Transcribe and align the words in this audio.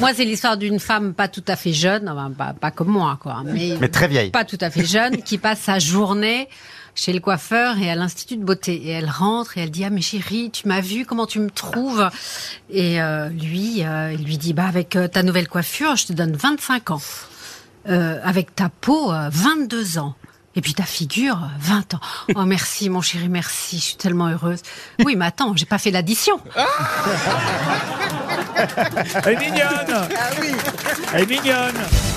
Moi, 0.00 0.14
c'est 0.14 0.24
l'histoire 0.24 0.56
d'une 0.56 0.78
femme 0.78 1.12
pas 1.12 1.26
tout 1.28 1.42
à 1.48 1.56
fait 1.56 1.72
jeune, 1.72 2.08
enfin, 2.08 2.30
pas, 2.30 2.52
pas 2.52 2.70
comme 2.70 2.88
moi, 2.88 3.18
quoi, 3.20 3.42
mais, 3.44 3.76
Mais 3.80 3.88
très 3.88 4.06
vieille. 4.06 4.30
pas 4.30 4.44
tout 4.44 4.58
à 4.60 4.70
fait 4.70 4.84
jeune, 4.84 5.22
qui 5.22 5.38
passe 5.38 5.58
sa 5.60 5.78
journée 5.80 6.48
chez 6.94 7.12
le 7.12 7.18
coiffeur 7.20 7.76
et 7.78 7.90
à 7.90 7.94
l'institut 7.96 8.36
de 8.36 8.44
beauté. 8.44 8.74
Et 8.76 8.90
elle 8.90 9.10
rentre 9.10 9.58
et 9.58 9.62
elle 9.62 9.70
dit 9.72 9.84
ah 9.84 9.90
mais 9.90 10.00
chérie, 10.00 10.50
tu 10.52 10.68
m'as 10.68 10.80
vu, 10.80 11.04
comment 11.04 11.26
tu 11.26 11.40
me 11.40 11.50
trouves? 11.50 12.08
Et 12.70 13.00
euh, 13.02 13.28
lui, 13.28 13.84
euh, 13.84 14.12
il 14.12 14.24
lui 14.24 14.38
dit 14.38 14.52
bah 14.52 14.66
avec 14.66 14.94
euh, 14.94 15.08
ta 15.08 15.22
nouvelle 15.24 15.48
coiffure, 15.48 15.96
je 15.96 16.06
te 16.06 16.12
donne 16.12 16.34
25 16.36 16.90
ans. 16.92 17.00
Avec 17.86 18.54
ta 18.54 18.68
peau, 18.68 19.10
euh, 19.12 19.30
22 19.32 19.98
ans. 19.98 20.14
Et 20.54 20.60
puis 20.60 20.74
ta 20.74 20.82
figure, 20.82 21.36
euh, 21.36 21.46
20 21.60 21.94
ans. 21.94 22.00
Oh 22.34 22.44
merci 22.44 22.90
mon 22.90 23.00
chéri, 23.00 23.28
merci, 23.28 23.78
je 23.78 23.82
suis 23.84 23.96
tellement 23.96 24.26
heureuse. 24.28 24.60
Oui, 25.04 25.16
mais 25.16 25.24
attends, 25.26 25.56
j'ai 25.56 25.66
pas 25.66 25.78
fait 25.78 25.90
l'addition. 25.90 26.38
Elle 29.24 29.34
est 29.34 29.38
mignonne. 29.38 30.08
Elle 31.14 31.22
est 31.22 31.26
mignonne 31.26 32.07